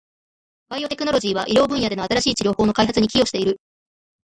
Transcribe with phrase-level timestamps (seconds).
[0.69, 3.61] バイオテクノロジーは、医療分野での新しい治療法の開発に寄与している。